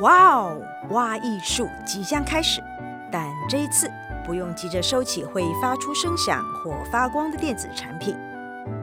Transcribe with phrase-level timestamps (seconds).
[0.00, 2.62] 哇哦，挖艺术即将开始，
[3.12, 3.90] 但这一次
[4.24, 8.16] 不用急着收起会发出声响或发光的电子产品，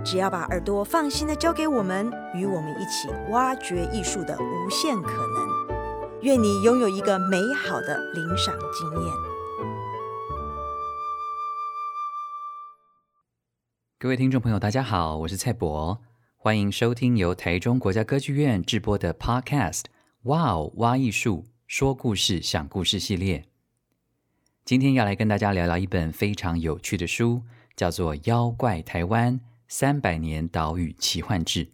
[0.05, 6.21] 只要把耳朵放心的交给我们，与我们一起挖掘艺术的无限可能。
[6.21, 9.13] 愿你拥有一个美好的领赏经验。
[13.97, 15.99] 各位听众朋友，大家好，我是蔡博，
[16.35, 19.85] 欢迎收听由台中国家歌剧院制播的 Podcast。
[20.27, 23.45] 哇哦，挖艺术，说故事，想故事系列。
[24.65, 27.43] 今天要来跟大家聊聊一本非常有趣的书，
[27.77, 31.65] 叫做《妖怪台湾三百年岛屿奇幻志》。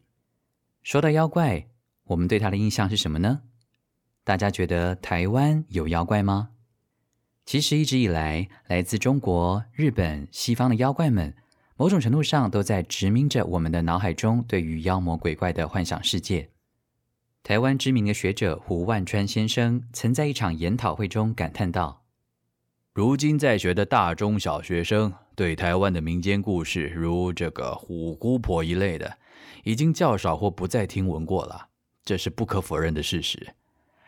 [0.84, 1.66] 说到妖怪，
[2.04, 3.42] 我们对它的印象是什么呢？
[4.24, 6.50] 大家觉得台湾有妖怪吗？
[7.48, 11.36] 其实一直以来，来自中国、日本、西方的妖怪们，
[11.76, 16.52] 某种程度上都在殖民着我们的脑海中对于妖魔鬼怪的幻想世界。
[17.44, 22.06] 台湾知名的学者胡万川先生曾在一场研讨会中感叹道
[22.95, 29.17] ：“如今在学的大中小学生对台湾的民间故事，如这个虎姑婆一类的，
[29.66, 31.67] 已经较少或不再听闻过了。
[32.06, 33.54] 这是不可否认的事实。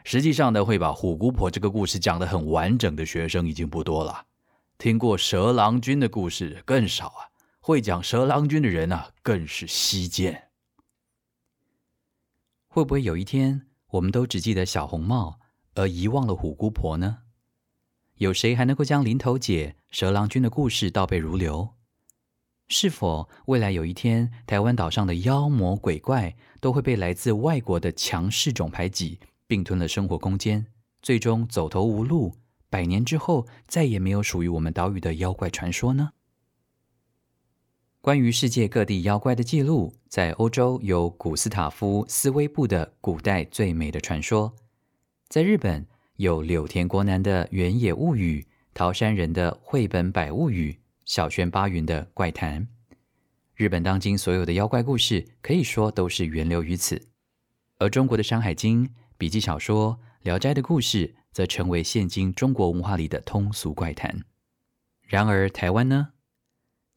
[0.06, 4.28] 实际上呢，会把虎姑婆这个故事讲得很完整的学生已经不多了。
[4.78, 7.28] 听过蛇郎君的故事更少啊，
[7.59, 10.44] 会讲蛇郎君的人、啊，更是稀见。”
[12.76, 15.40] 会不会有一天，我们都只记得小红帽，
[15.76, 17.20] 而遗忘了虎姑婆呢？
[18.16, 21.70] 有谁还能够将林头姐、蛇郎君的故事倒背如流？
[22.68, 30.66] 是否未来有一天，台湾岛上的妖魔鬼怪都会被来自外国的强势种排挤，并吞了生活空间，
[31.02, 32.34] 最终走投无路，
[32.70, 36.09] 百年之后再也没有属于我们岛屿的妖怪传说呢？
[38.06, 44.52] 关于世界各地妖怪的记录，在欧洲有古斯塔夫·斯威布的《古代最美的传说》，
[45.28, 45.84] 在日本
[46.17, 48.42] 有柳田国男的《原野物语》，
[48.75, 50.72] 桃山人的《绘本百物语》，
[51.03, 52.62] 小泉八云的《怪谈》。
[53.56, 57.07] 日本当今所有的妖怪故事，可以说都是源流于此。
[57.80, 58.85] 而中国的《山海经》、
[59.18, 64.24] 笔记小说、《聊斋》的故事，则成为现今中国文化里的通俗怪谈。
[65.07, 66.09] 然而，台湾呢？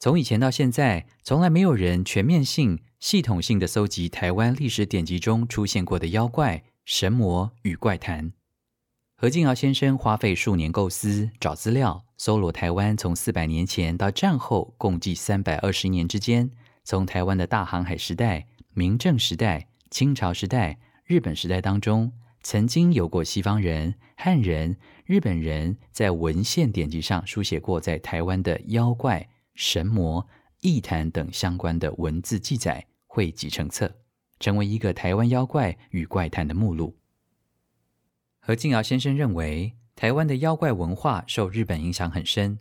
[0.00, 8.32] 从以前到现在，从来没有人全面性、系统性的搜集台湾历史典籍中出现过的妖怪、神魔与怪谈。
[9.16, 16.48] 何敬尧先生花费数年构思、找资料，搜罗台湾从四百年前到战后共计三百二十年之间，
[16.84, 22.12] 从台湾的大航海时代、明郑时代、清朝时代、日本时代当中，
[22.44, 29.28] 曾经有过西方人、汉人、日本人在文献典籍上书写过在台湾的妖怪。
[29.58, 30.24] 神魔、
[30.60, 33.92] 异谈等相关的文字记载汇集成册，
[34.38, 36.96] 成为一个台湾妖怪与怪谈的目录。
[38.38, 42.60] 何敬尧先生认为，台湾的妖怪文化受日本影响很深。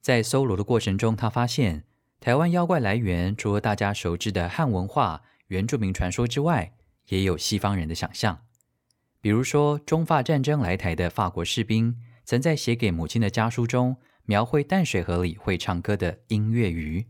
[0.00, 1.84] 在搜罗的过程中，他发现
[2.18, 6.74] 台湾妖怪来源除了大家熟知的汉文化、原住民传说之外，
[7.10, 8.40] 也有西方人的想象。
[9.20, 17.06] 比如说，中法战争来台的法国士兵，曾在写给母亲的家书中，描绘淡水河里会唱歌的音乐鱼，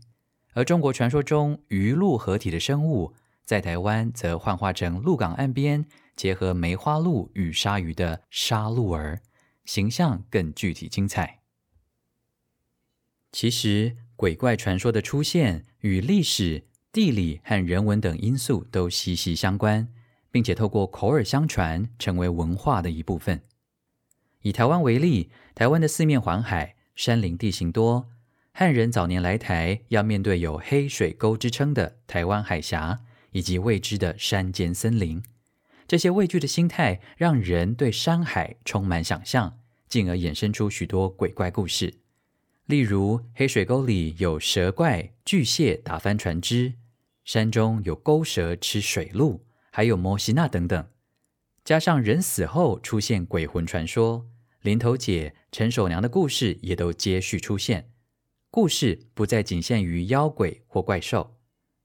[0.53, 3.13] 而中国传说中鱼鹿合体的生物，
[3.45, 9.21] 在台湾则幻化成鹿港岸边结合梅花鹿与鲨鱼的鲨鹿儿，
[9.63, 11.39] 形象更具体精彩。
[13.31, 19.87] 其实，鬼怪传说的出现与历史、地理和人文等因素都息息相关，
[20.31, 23.41] 并且透过口耳相传，成为文化的一部分。
[24.41, 26.74] 以台湾为例，台湾的四面环海。
[26.95, 28.09] 山林地形多，
[28.53, 33.01] 汉人早年来台要面对有黑水沟之称的台湾海峡，
[33.31, 35.21] 以及未知的山间森林。
[35.87, 41.95] 这些畏惧的心态，让人对山海充满想象，进而衍生出许多鬼怪故事。
[42.65, 46.73] 例如，黑水沟里有蛇怪、巨蟹打翻船只，
[47.25, 50.87] 山中有沟蛇吃水鹿，还有摩西娜等等。
[51.65, 54.25] 加上人死后出现鬼魂传说。
[54.65, 57.91] 林头姐、陈守娘的故事也都接续出现，
[58.49, 61.37] 故事不再仅限于妖鬼或怪兽，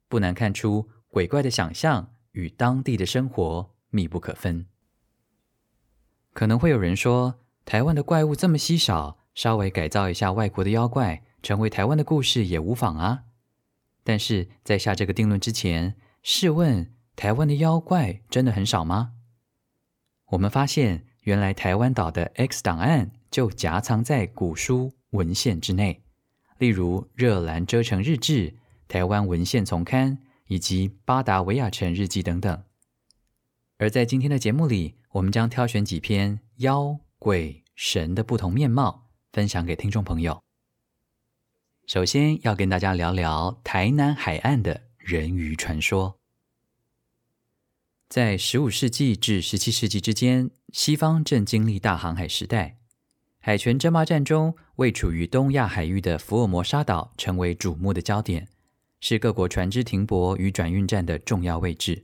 [0.08, 4.64] 不难看出鬼怪的想象与当地的生活密不可分。
[6.32, 13.24] 可能会有人说，台湾的怪物这么稀少，稍微改造一下外国的妖怪，成为台湾的故事也无妨啊。
[14.02, 19.12] 但是在下这个定论之前，试问台湾的妖怪真的很少吗？
[20.28, 21.04] 我们发现。
[21.20, 26.02] 原来台湾岛的 X 档案就夹藏在古书文献之内，
[26.58, 28.50] 例如《热兰遮城日志》、
[28.88, 32.62] 《台湾文献丛刊》以及《巴达维亚城日记》等等。
[33.78, 40.42] 而在今天的节目里，我们将挑选几篇妖、鬼、神的不同面貌，分享给听众朋友。
[41.86, 46.19] 首先要跟大家聊聊台南海岸的人鱼传说。
[48.10, 52.78] 在十五世纪至十七世纪之间，西方正经历大航海时代，
[53.38, 58.48] 海权争霸战中，位处于东亚海域的福尔摩沙岛成为瞩目的焦点，
[58.98, 62.02] 是各国船只停泊与转运站的重要位置。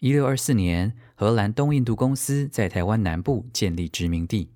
[0.00, 4.50] 一六二四年，荷兰东印度公司在台湾南部建立殖民地。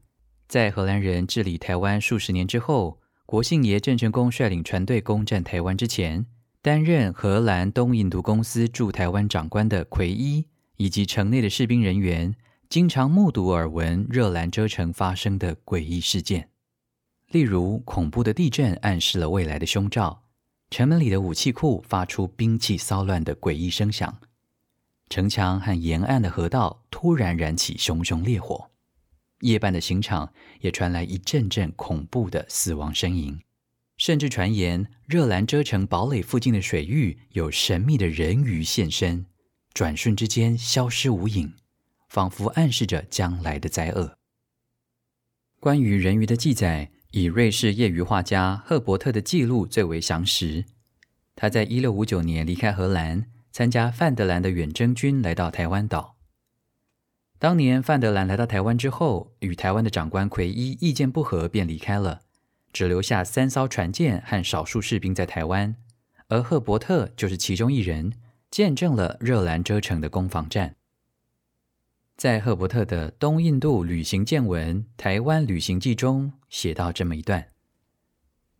[0.48, 6.26] 在荷兰人治理台湾数十年之后，国姓爷郑成功率领船队攻占台湾之前，
[6.68, 10.44] 担任荷兰东印度公司驻台湾长官的奎伊
[10.76, 12.36] 以及城内的士兵人员，
[12.68, 16.50] 经常目睹耳闻热兰遮城发生的诡异事件，
[17.30, 20.24] 例如恐怖的地震暗示了未来的凶兆，
[20.68, 24.18] 城门里的武器库发出兵器骚乱的诡异声响。
[25.08, 28.68] 城墙和沿岸的河道突然燃起熊熊烈火，
[29.40, 30.30] 夜半的刑场
[30.60, 33.40] 也传来一阵阵恐怖的死亡呻吟，
[33.98, 39.26] 甚至传言热兰遮城堡垒附近的水域有神秘的人鱼现身，
[39.74, 41.52] 转瞬之间消失无影，
[42.08, 44.16] 仿佛暗示着将来的灾厄。
[45.60, 50.64] 关于人鱼的记载，以瑞士业余画家赫伯特的记录最为详实。
[51.36, 53.26] 他在一六五九年离开荷兰。
[53.50, 56.16] 参加范德兰的远征军来到台湾岛。
[57.40, 62.20] 当年范德兰来到台湾之后，与台湾的长官奎伊意见不合，便离开了，
[62.78, 65.74] 只留下三艘船舰和少数士兵在台湾。
[66.28, 68.12] 而赫伯特就是其中一人，
[68.52, 70.76] 见证了热兰遮城的攻防战。
[72.16, 77.48] 在赫伯特的《东印度旅行见闻·台湾旅行记》中写到这么一段：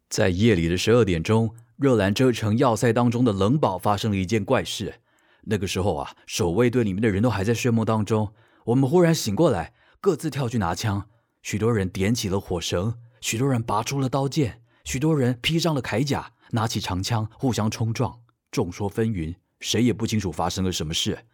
[0.09, 1.55] 在夜里的十二点钟。
[1.77, 4.95] 热兰遮城要塞当中的冷堡发生了一件怪事。
[5.43, 8.33] 那个时候啊，守卫队里面的人都还在睡梦当中。
[8.65, 11.07] 我们忽然醒过来，各自跳去拿枪。
[11.41, 18.21] 许多人点起了火绳，许多人拔出了刀剑，许多人披上了铠甲，拿起长枪互相冲撞。
[18.51, 21.27] 众说纷纭，谁也不清楚发生了什么事。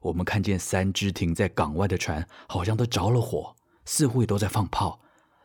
[0.00, 3.54] 我们看见三只停在港外的船，好像都着了火，
[3.84, 5.00] 似乎也都在放炮，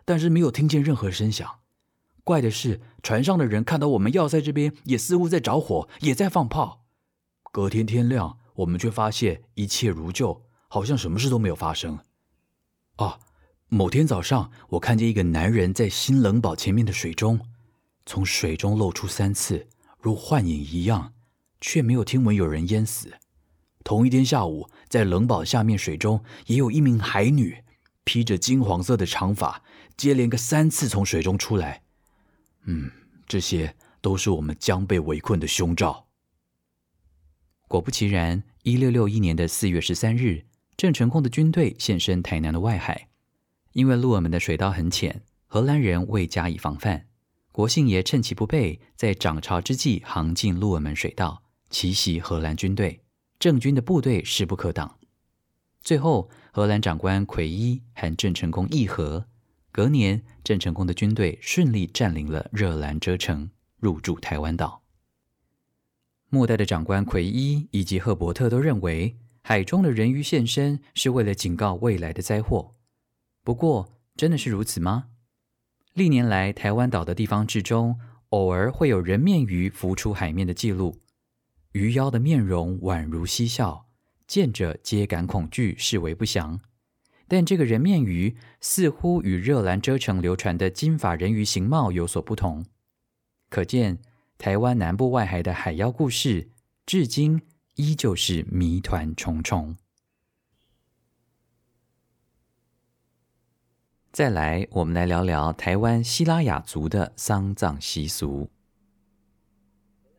[0.05, 1.59] 但是没有听见任何声响。
[2.23, 6.85] 怪的是，船上的人看到我们要塞这边也似乎在着火，也在放炮。
[7.51, 11.99] 隔天天亮，我们却发现一切如旧，好像什么事都没有发生。
[12.95, 13.19] 啊，
[13.69, 17.37] 某天早上，我看见一个男人在新冷堡前面的水中，
[18.05, 19.67] 从水中露出三次，
[19.99, 21.13] 如幻影一样，
[21.59, 23.17] 却没有听闻有人淹死。
[23.83, 27.61] 同一天下午，在冷堡下面水中，也有一名海女，
[28.05, 29.61] 披着金黄色的长发，
[29.97, 31.83] 接连个三次从水中出来。
[32.63, 32.89] 嗯，
[33.27, 36.07] 这些都是我们将被围困的凶兆。
[37.67, 40.45] 果不其然，一六六一年的四月十三日，
[40.77, 43.09] 郑成功的军队现身台南的外海。
[43.77, 47.05] 因为鹿耳门的水道很浅，荷兰人未加以防范。
[47.51, 53.03] 国姓爷趁其不备，在涨潮之际航进鹿耳门水道，奇袭荷兰军队。
[53.37, 54.97] 郑军的部队势不可挡。
[55.83, 59.27] 最后，荷兰长官奎伊和郑成功议和。
[59.71, 64.81] 隔年，郑成功的军队顺利占领了热兰遮城，入驻台湾岛。
[66.29, 72.73] 末代的长官奎伊以及赫伯特都认为，海中的人鱼现身是为了警告未来的灾祸。
[73.47, 75.05] 不过，真的是如此吗？
[75.93, 77.97] 历年来，台湾岛的地方志中，
[78.31, 80.99] 偶尔会有人面鱼浮出海面的记录。
[81.71, 83.87] 鱼妖的面容宛如嬉笑，
[84.27, 86.59] 见者皆感恐惧，视为不祥。
[87.29, 92.65] 但这个人面鱼似乎与热兰遮城流传的金发人鱼形貌有所不同，
[93.49, 93.99] 可见
[94.37, 96.49] 台湾南部外海的海妖故事
[96.85, 97.41] 至今
[97.75, 99.77] 依旧是谜团重重。
[104.17, 108.49] 再来，我们来聊聊台湾西拉雅族的丧葬习俗。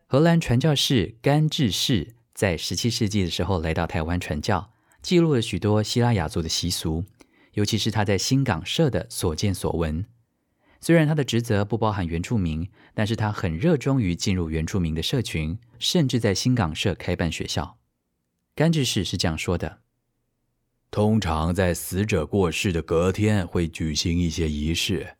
[0.07, 4.71] 荷兰传教士甘志士在十七世纪的时候来到台湾传教。
[5.01, 7.03] 记录了许多西拉雅族的习俗，
[7.55, 10.05] 尤其是他在新港社的所见所闻。
[10.79, 17.77] 虽然他的职责不包含原住民，但是他很热衷于进入原住民的社群，甚至在新港社开办学校。
[18.55, 19.79] 甘志士是这样说的：
[20.91, 25.15] 通常在死者过世的隔天会举行一些仪式，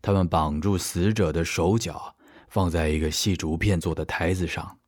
[0.00, 2.14] 他们绑住死者的手脚，
[2.48, 4.78] 放在一个细竹片做的台子上，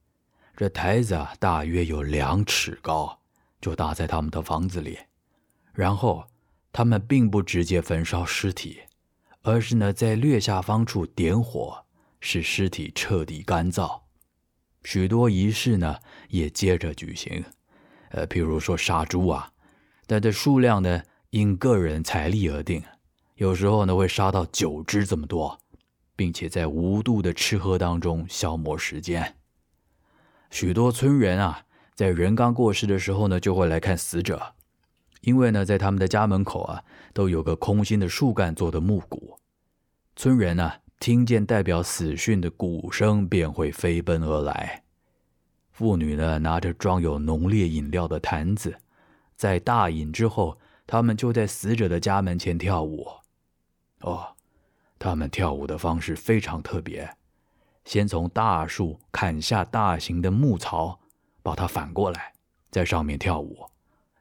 [0.56, 3.18] 这台子啊，大约有两尺高。
[3.60, 4.98] 就搭在他们的房子里，
[5.72, 6.26] 然后
[6.72, 8.80] 他们并不直接焚烧尸体，
[9.42, 11.84] 而是呢在略下方处点火，
[12.18, 14.00] 使尸体彻底干燥。
[14.82, 15.96] 许多仪式呢
[16.28, 17.44] 也接着举行，
[18.10, 19.52] 呃，譬如说杀猪啊，
[20.06, 22.82] 但这数量呢，因个人财力而定，
[23.36, 25.58] 有时候呢会杀到九只这么多，
[26.14, 29.36] 并且在无度的吃喝当中消磨时间。
[30.50, 34.54] 许多村人啊，在人刚过世的时候呢，就会来看死者，
[35.22, 39.38] 因为呢，在他们的家门口啊，都有个空心的树干做的木鼓，
[40.14, 44.82] 村人呢、听见代表死讯的鼓声，便会飞奔而来。
[45.70, 48.76] 妇女呢，拿着装有浓烈饮料的坛子，
[49.42, 50.56] 在大饮之后，
[50.86, 53.08] 他们就在死者的家门前跳舞。
[54.02, 54.36] 哦，
[55.00, 57.12] 他们跳舞的方式非常特别，
[57.84, 60.96] 先从大树砍下大型的木槽，
[61.42, 62.32] 把它反过来，
[62.70, 63.66] 在上面跳舞。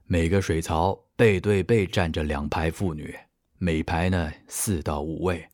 [0.05, 3.15] 每个水槽背对背站着两排妇女，
[3.59, 5.47] 每排呢四到五位。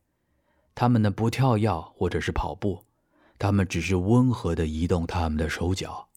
[0.74, 2.82] 他们呢不跳跃或者是跑步。
[3.38, 6.08] 他们只是温和地移动他们的手脚，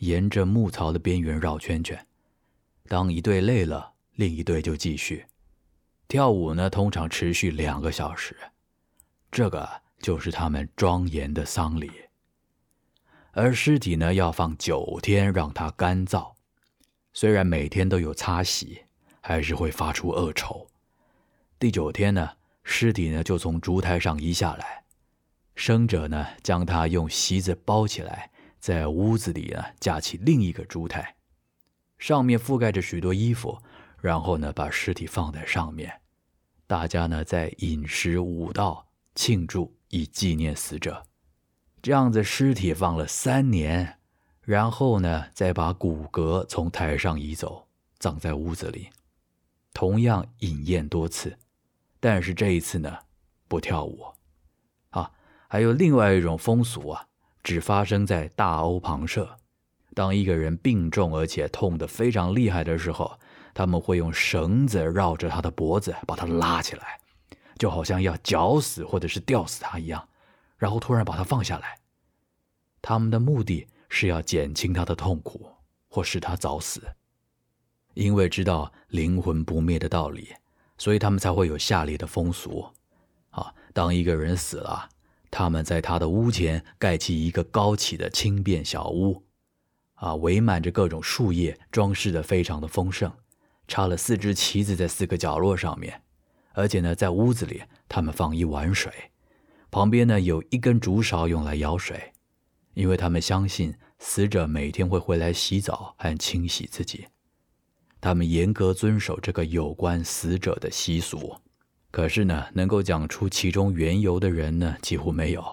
[0.00, 2.06] 沿着木槽的边缘绕圈圈。
[2.90, 5.24] 当一对累了，另一对就继续
[6.08, 6.68] 跳舞呢。
[6.68, 8.36] 通常持续两个小时，
[9.30, 9.70] 这个
[10.00, 11.88] 就是他们庄严的丧礼。
[13.30, 16.32] 而尸体呢，要放九天让它干燥。
[17.12, 18.82] 虽然每天都有擦洗，
[19.20, 20.66] 还是会发出恶臭。
[21.60, 22.28] 第九天呢，
[22.64, 24.82] 尸体呢就从烛台上移下来。
[25.54, 28.28] 生者呢，将它用席子包起来，
[28.58, 31.14] 在屋子里呢架起另一个烛台，
[32.00, 33.62] 上面覆盖着许多衣服，
[34.00, 36.00] 然后呢把尸体放在上面，
[36.66, 41.06] 大家呢在饮食舞蹈庆祝，以纪念死者。
[41.82, 43.98] 这样子尸体放了三年，
[44.40, 48.88] 然后呢再把骨骼从台上移走，葬在屋子里，
[49.74, 51.38] 同样饮宴多次，
[52.00, 52.98] 但是这一次呢
[53.46, 54.06] 不跳舞。
[54.88, 55.12] 啊
[55.48, 57.08] 还有另外一种风俗啊，
[57.42, 59.36] 只发生在大欧旁舍。
[59.94, 63.18] 当一个人病重而且痛得非常厉害的时候，
[63.52, 67.00] 他们会用绳子绕着他的脖子把他拉起来，
[67.58, 70.08] 就好像要绞死或者是吊死他一样，
[70.56, 71.78] 然后突然把他放下来。
[72.80, 75.50] 他们的目的是要减轻他的痛苦，
[75.88, 76.82] 或使他早死。
[77.94, 80.28] 因为知道灵魂不灭的道理，
[80.78, 82.66] 所以他们才会有下列的风俗。
[83.30, 84.88] 啊，当一个人死了。
[85.32, 89.22] 他们在他的屋前盖起一个高起的轻便小屋，
[90.00, 93.12] 啊，围满着各种树叶，装饰得非常的丰盛，
[93.68, 96.00] 插了四只旗子在四个角落上面，
[96.54, 98.90] 而且呢，在屋子里他们放一碗水，
[99.70, 102.12] 旁边呢有一根竹勺用来舀水，
[102.72, 107.06] 因为他们相信死者每天会回来洗澡和清洗自己，
[108.00, 111.36] 他们严格遵守这个有关死者的习俗。
[111.90, 115.44] 可是呢，能够讲出其中缘由的人呢，几乎没有。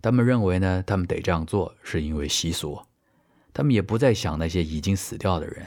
[0.00, 2.80] 他们认为呢，他们得这样做，是因为习俗。
[3.56, 5.66] 他们也不再想那些已经死掉的人。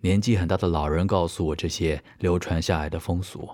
[0.00, 3.48] 年纪很大的老人告诉我这些流传下来的风俗，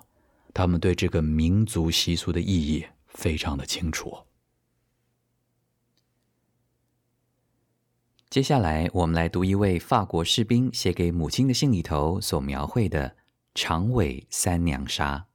[0.55, 4.17] 他们对这个民族习俗的意义非常的清楚。
[8.31, 13.17] 接下来，我们来读一位法国士兵写给母亲的信里头所描绘的。
[13.55, 15.29] 长尾三娘杀。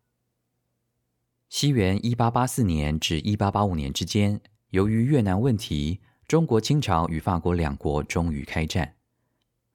[1.49, 4.39] 西元一八八四年至一八八五年之间，
[4.69, 8.95] 由于越南问题，中国清朝与法国两国终于开战。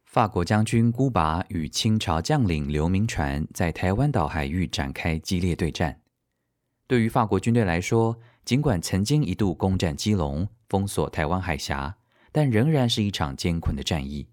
[0.06, 6.00] 法国将军孤拔与清朝将领刘铭传在台湾岛海域展开激烈对战。
[6.86, 11.98] 对于法国军队来说，尽管曾经一度攻占基隆、封锁台湾海峡，
[12.32, 14.26] 但仍然是一场艰困的战役。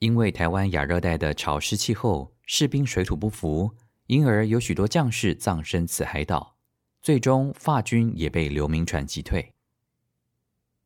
[0.00, 3.74] 因为台湾亚热带的潮湿气候，士兵水土不服，
[4.08, 6.56] 因而有许多将士葬身此海岛。
[7.00, 9.54] 最终，法军也被刘铭传击退。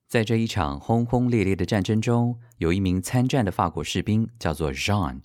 [0.08, 5.20] 在这一场轰轰烈烈的战争中，有一名参战的法国士兵，叫做 Jean，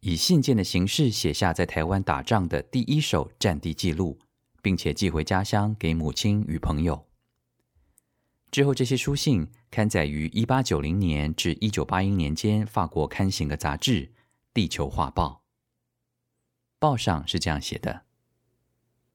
[0.00, 4.20] 以信件的形式写下在台湾打仗的第一手战地记录，
[4.62, 7.06] 并且寄回家乡给母亲与朋友。
[8.52, 14.06] 之后，这些书信刊载于一八九零年至一九八一年间法国刊行的杂志
[14.54, 15.42] 《地球画报》。
[16.78, 18.02] 报上是这样写的：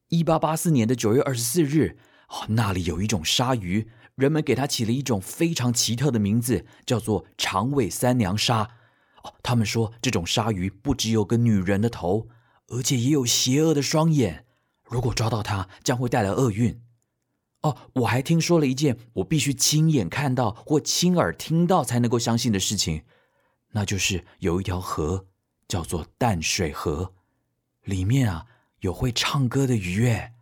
[0.10, 8.70] 一八八四年的九月二十四日，哦，那里有一种鲨鱼，人们给它起了一种非常奇特的名字，叫做“长尾三娘鲨”。
[9.24, 12.28] 哦，他们说这种鲨鱼不只有个女人的头，
[12.68, 14.46] 而且也有邪恶的双眼。
[14.84, 16.82] 如果抓到它，将会带来厄运。
[17.62, 23.04] 哦，我还听说了一件我必须亲眼看到或亲耳听到才能够相信的事情，
[23.72, 25.26] 那就是有一条河
[25.68, 27.14] 叫做淡水河，
[27.84, 28.46] 里面啊
[28.82, 30.06] 有会唱歌的鱼。
[30.06, 30.34] 诶，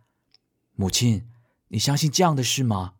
[0.74, 1.26] 母亲，
[1.68, 2.92] 你相信这样的事吗？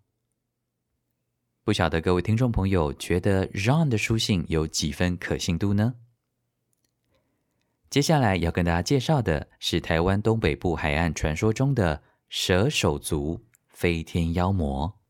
[1.65, 5.95] 不晓得各位听众朋友觉得 Jean 的书信有几分可信度呢？
[7.89, 15.01] 接下来要跟大家介绍的是台湾东北部海岸传说中的蛇手族飞天妖魔。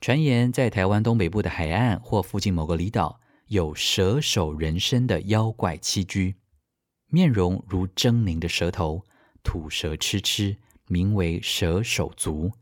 [0.00, 6.36] 传言在台湾东北部的海岸或附近某个离岛，有蛇首人身的妖怪栖居，
[7.08, 9.04] 面容如狰狞的蛇头，
[9.42, 12.52] 吐舌笞笞，名为蛇手族。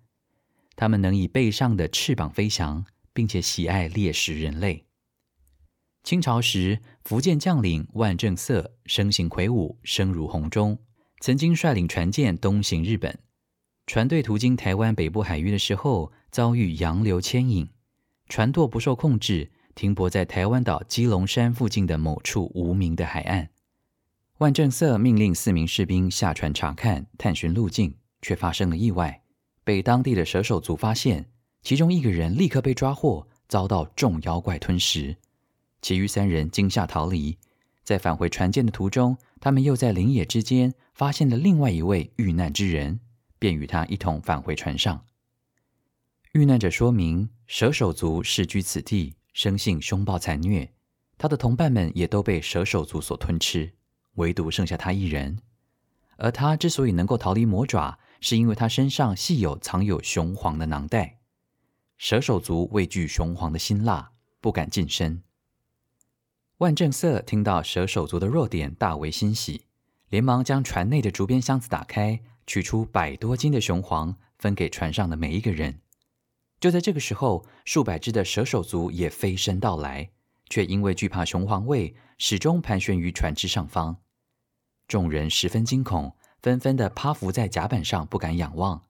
[0.76, 4.84] 他们能以背上的翅膀飞翔，并且喜爱猎食人类。
[6.02, 10.78] 清朝时，福建将领万正色生性魁梧，声如洪钟，
[11.20, 13.18] 曾经率领船舰东行日本。
[13.86, 17.68] 船队途经台湾北部海域的时候，遭遇洋流牵引，
[18.28, 23.50] 船舵不受控制，停泊在台湾岛基隆山附近的某处无名的海岸。
[24.38, 29.22] 万正色命令四名士兵下船查看、探寻路径，却发生了意外，
[29.64, 31.30] 被当地的蛇手族发现，
[31.62, 35.16] 其中一个人立刻被抓获，遭到众妖怪吞食。
[35.80, 37.36] 其余三人惊吓逃离，
[37.82, 43.00] 在返回船舰的途中，他们又在林野之间发现了另外一位遇难之人，
[43.38, 45.04] 便与他一同返回船上。
[46.32, 50.70] 遇难者说明，蛇手族世居此地，生性凶暴残虐，
[51.16, 53.72] 他的同伴们也都被蛇手族所吞吃，
[54.14, 55.38] 唯独剩下他一人。
[56.16, 61.18] 而他之所以能够逃离魔爪，是因为他身上系有藏有雄黄的囊袋。
[61.98, 65.22] 蛇手族畏惧雄黄的辛辣，不敢近身。
[66.56, 69.66] 万正色听到蛇手族的弱点，大为欣喜，
[70.08, 75.82] 连忙将船内的竹编箱子打开，取出百多斤的雄黄，分给船上的每一个人。
[76.58, 80.08] 就在这个时候，数百只的蛇手族也飞身到来，
[80.48, 83.98] 却因为惧怕雄黄味，始终盘旋于船只上方。
[84.88, 88.82] 众人十分惊恐，纷纷地趴伏在甲板上，不敢仰望。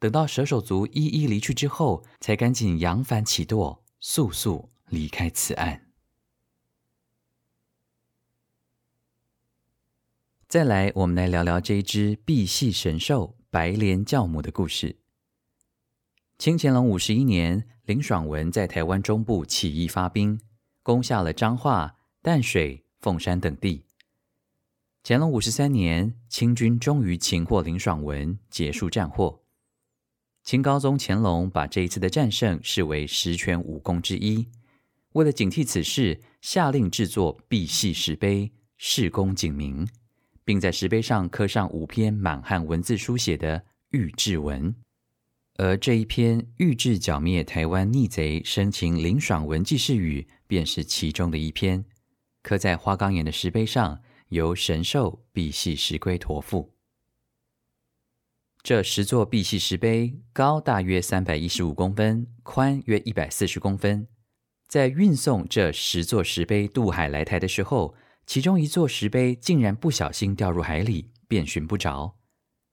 [0.00, 5.86] 等到蛇手族一一离去之后，才赶紧扬帆起舵，速速离开此岸。
[10.48, 14.96] 再来，我们来聊聊这一只赑屭神兽白莲教母的故事。
[16.38, 20.40] 清乾隆五十一年，林爽文在台湾中部起义发兵，
[20.82, 23.85] 攻下了彰化、淡水、凤山等地。
[25.08, 29.40] 乾隆五十三年，清军终于擒获林爽文，结束战祸。
[30.42, 34.48] 清高宗乾隆把这一次的战胜视为十全武功之一，
[35.12, 39.86] 为了警惕此事，下令制作赑屭石碑，事功警明。
[40.44, 44.74] 并在石碑上刻上五篇满汉文字书写的御制文，
[45.54, 51.84] 而这一篇御制剿灭台湾逆贼、生擒林爽文记事语，便是其中的一篇，
[52.42, 56.72] 刻在花岗岩的石碑上，由神兽赑屭石龟驮负。
[58.62, 64.08] 这十座赑屭石碑高大约三百一十五公分，宽约一百四十公分。
[64.66, 67.94] 在运送这十座石碑渡海来台的时候，
[68.26, 72.16] 其中一座石碑竟然不小心掉入海里，便寻不着。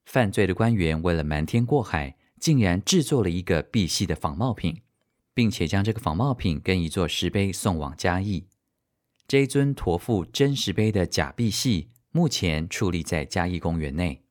[0.06, 4.82] 犯罪的官员为了瞒天过海，竟然制作了一个赑屭的仿冒品，
[5.36, 8.48] 并且将这个仿冒品跟一座石碑送往嘉义。
[9.34, 14.22] 这一尊驮负真石碑的假赑屭，目前矗立在嘉义公园内。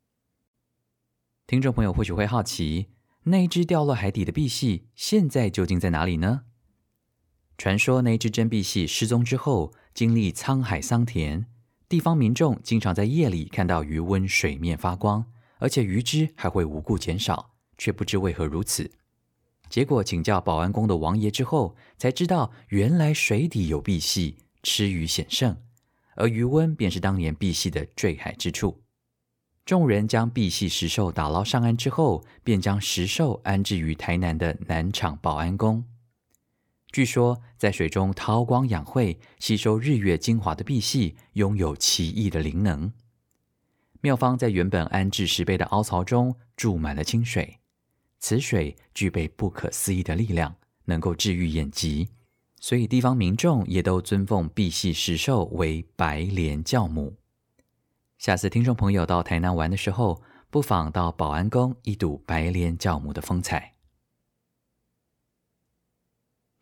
[1.45, 2.87] 听众朋友或许会好奇，
[3.25, 6.43] 那一只掉落海底的赑屭，现在究竟在哪里呢？
[7.59, 11.47] 传说那只真赑屭失踪之后，经历沧海桑田，
[11.88, 15.27] 地方民众经常在夜里看到鱼温水面发光，
[15.59, 18.88] 而且鱼只还会无故减少，却不知为何如此。
[19.69, 25.57] 结果请教保安宫的王爷之后，才知道原来水底有赑屭，吃鱼险胜，
[26.14, 28.83] 而渔翁便是当年赑屭的坠海之处。
[29.64, 35.85] 众人将赑屭石兽打捞上岸之后，便将石兽安置于台南的南厂保安宫。
[36.90, 42.92] 据说，在水中韬光养晦、吸收日月精华的赑屭，拥有奇异的灵能。
[44.01, 47.61] 妙方在原本安置石碑的凹槽中注满了清水，
[48.18, 52.09] 此水具备不可思议的力量，能够治愈眼疾，
[52.62, 57.16] 所以地方民众也都尊奉赑屭石兽为白莲教母。
[58.18, 63.75] 下次听众朋友到台南玩的时候，不妨到保安宫一睹白莲教母的风采。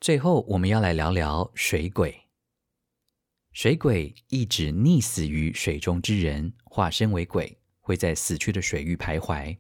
[0.01, 2.23] 最后，我们要来聊聊水鬼。
[3.53, 9.59] 水鬼意指溺死于水中之人，化身为鬼，会在死去的水域徘徊。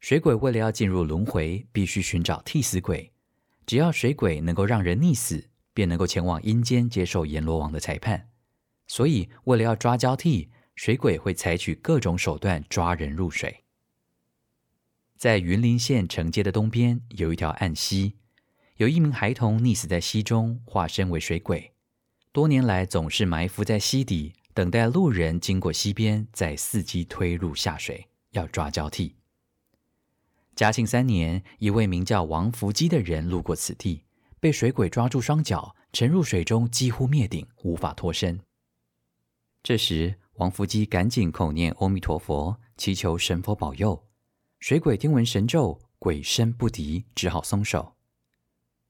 [0.00, 3.12] 水鬼为了要进入轮回，必须寻找替死鬼。
[3.66, 8.28] 只要水鬼能够让人溺死，便能够前往阴间接受阎罗王的裁判。
[8.86, 13.64] 所以，为了要抓交替，水鬼会采取各种手段抓人入水。
[15.16, 18.16] 在云林县城街的东边有一条暗溪，
[18.76, 21.72] 有一名孩童溺死在溪中，化身为水鬼，
[22.32, 29.16] 多年来总是埋伏在溪底，等待路人经过溪边，再伺机推入下水，要抓交替。
[30.56, 34.04] 嘉庆三年，一位名叫王福基的人路过此地，
[34.38, 38.38] 被水鬼抓住双脚，沉入水中，几乎灭顶，无法脱身。
[39.64, 44.04] 这时，王福基赶紧口念阿弥陀佛，祈求神佛保佑。
[44.60, 47.96] 水鬼听闻神咒，鬼身不敌，只好松手。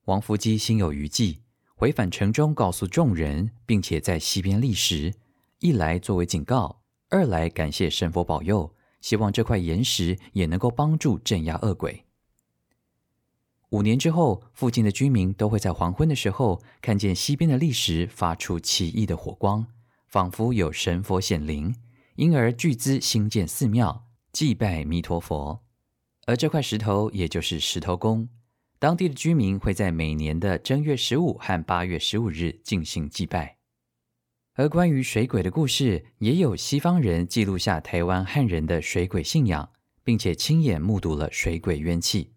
[0.04, 1.40] 王福基心有余悸，
[1.76, 5.14] 回返城中，告诉众人，并且在溪边立石，
[5.60, 8.73] 一来作为警告，二来感谢神佛保佑。
[9.04, 12.06] 希望这块岩石也能够帮助镇压恶鬼。
[13.68, 19.66] 五年之后，附近的居民都会在黄昏的时候看见西边的砾石发出奇异的火光，
[20.08, 21.76] 仿佛有神佛显灵，
[22.16, 25.62] 因而巨资兴建寺庙，祭拜弥陀佛。
[26.24, 28.30] 而这块石头也就是石头公，
[28.78, 33.53] 当地的居民会在每年的正月十五和八月十五日进行祭拜。
[34.56, 39.68] 而关于水鬼的故事，也有西方人记录下台湾汉人的水鬼信仰，
[40.04, 42.30] 并且亲眼目睹了水鬼冤气。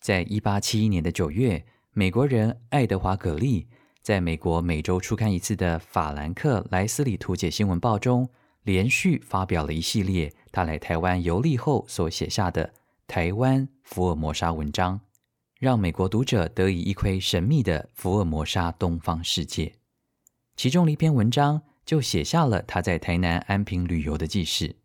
[0.00, 3.66] 在一八七一年的九月，美国人爱德华·葛利
[4.02, 8.28] 在美国每周出刊一次的《法兰克莱斯里图解新闻报》中，
[8.64, 12.74] 连续发表了一系列他来台湾游历后所写下的
[13.06, 15.00] 台湾福尔摩沙文章，
[15.58, 19.72] 让美国读者得以一窥神秘的福尔摩沙东方世界。
[20.56, 24.76] 其中的一篇文章就写下了他在台南安平旅游的记事。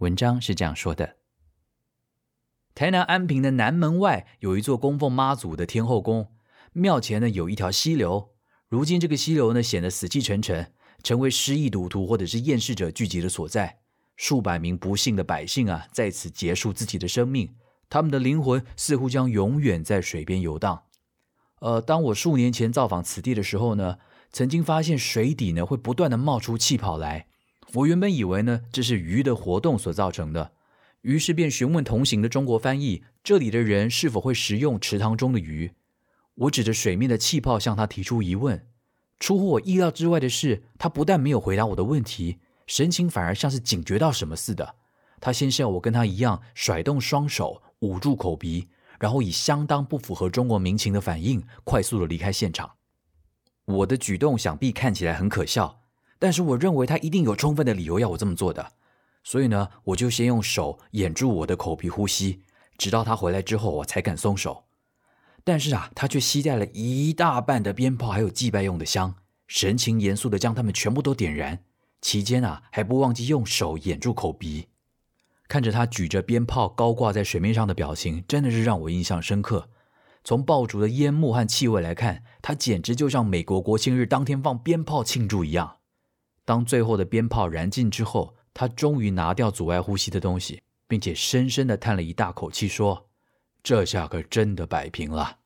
[0.00, 1.16] 文章是这样说的：
[2.74, 6.30] 台南安平的南门外有一座供奉妈祖的天后宫，
[6.74, 8.34] 庙前呢有一条溪流。
[8.68, 13.78] 如今这个溪流呢显得死气沉沉，成为失意赌徒或者是厌世者聚集的所在。
[14.14, 17.54] 数百名不幸的百姓啊，在此结束自己的生命，
[17.88, 20.82] 他们的灵魂似乎将永远在水边游荡。
[21.60, 23.98] 呃，当我数年前造访此地的时候呢，
[24.38, 27.26] 曾经发现水底呢会不断的冒出气泡来，
[27.74, 30.52] 我原本以为呢这是鱼的活动所造成的，
[31.00, 35.72] 于是便询问同行的中国翻译，这里的人是否会食用池塘中的鱼。
[36.36, 38.64] 我指着水面的气泡向他提出疑问，
[39.18, 44.76] 出乎我意料之外的是，他不但没有回答我的问题，神情反而像是警觉到什么似的。
[45.20, 48.68] 他先是要我跟他一样甩动双手捂住口鼻，
[49.00, 52.77] 然后以相当不符合中国民情的反应，快速的离开现场。
[53.68, 55.80] 我的举动想必看起来很可笑，
[56.18, 58.72] 但是我认为他一定有充分的理由要我这么做的，
[59.22, 62.40] 所以呢，我就先用手掩住我的口鼻呼吸，
[62.78, 64.64] 直到他回来之后，我才敢松手。
[65.44, 69.14] 但是啊，他却携带了一大半的鞭炮，还有祭拜用的香，
[69.46, 71.58] 神情严肃地将它们全部都点燃，
[72.00, 74.68] 期间啊，还不忘记用手掩住口鼻。
[75.46, 79.68] 看着他举着鞭炮高挂在水面上的表情，真的是让我印象深刻。
[80.28, 85.78] 从爆竹的烟幕和气味来看，它简直就像美国国庆日当天放鞭炮庆祝一样。
[86.44, 93.08] 当最后的鞭炮燃尽之后，他终于拿掉阻碍呼吸的东西，并且深深地叹了一大口气，说
[93.64, 95.38] ：“这下可真的摆平了。”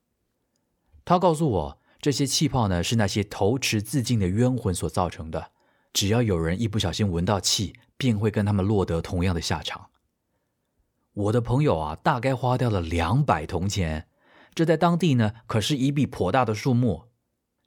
[1.07, 5.53] 他告诉我，这些气泡呢是那些投池自尽的冤魂所造成的。
[5.93, 9.91] 只要有人一不小心闻到气，便会跟他们落得同样的下场。
[11.13, 14.09] 我的朋友啊，大概花掉了两百铜钱。
[14.55, 17.05] 这在当地呢，可是一笔颇大的数目。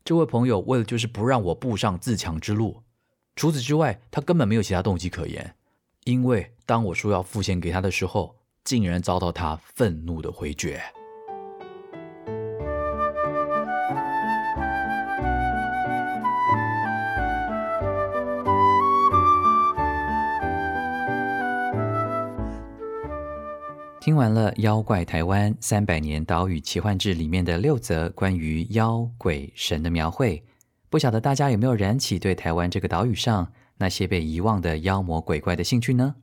[0.04, 2.84] 这位朋友为了就是不让我步上自强之路，
[3.36, 5.56] 除此之外，他根本没有其他动机可言。
[6.04, 10.80] 因为当我说要付钱给他的时候，竟然遭到他愤怒的回绝。
[24.06, 30.46] 听完了《妖怪台湾三百年岛屿奇幻志》里面的六则关于妖鬼神的描绘，
[30.92, 36.18] 不晓得大家有没有燃起对台湾这个岛屿上那些被遗忘的妖魔鬼怪的兴趣呢？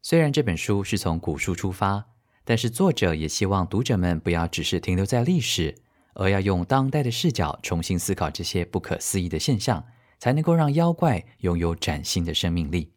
[0.00, 2.06] 虽然这本书是从古书出发，
[2.44, 5.74] 但是作者也希望读者们不要只是停留在历史，
[6.12, 9.84] 而要用当代的视角重新思考这些不可思议的现象，
[10.20, 12.92] 才能够让妖怪拥有崭新的生命力。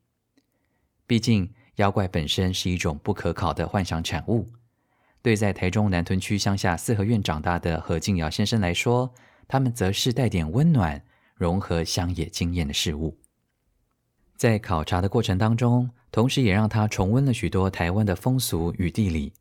[1.08, 4.52] 毕竟，妖怪本身是一种不可考的幻想产物，
[5.22, 9.14] 对在台中南屯区乡下四合院长大的何敬尧先生来说，
[9.48, 11.00] 他们则是带点温暖、
[11.36, 13.16] 融合乡野经验的事物。
[14.36, 19.32] 在考察的过程当中，同时也让他重温了许多台湾的风俗与地理。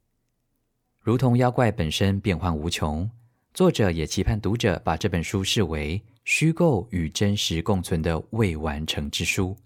[1.00, 3.10] 如同妖怪本身变幻无穷，
[3.54, 9.56] 作者也期盼读者把这本书视为虚构与真实共存的未完成之书，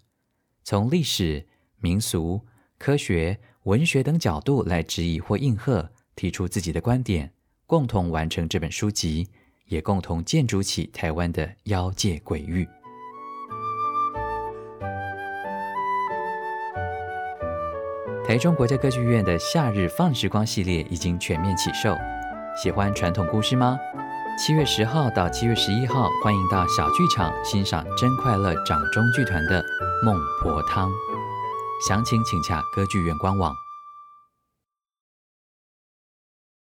[0.63, 1.45] 从历史、
[1.81, 2.39] 民俗。
[2.81, 7.31] 科学、文学等角度来质疑或应和，提出自己的观点，
[7.67, 9.29] 共同完成这本书籍，
[9.67, 12.67] 也共同建筑起台湾的妖界鬼域。
[18.25, 21.95] 台中国家歌剧院的夏日放时光系列已经全面启售。
[22.59, 23.77] 喜欢传统故事吗？
[24.39, 29.61] 七月十号到七月十一号，欢迎到小剧场欣赏真快乐掌中剧团的
[30.03, 30.89] 《孟婆汤》。
[31.81, 33.57] 详情请洽歌剧院官网。